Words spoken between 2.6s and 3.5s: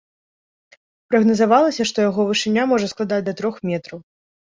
можа складаць да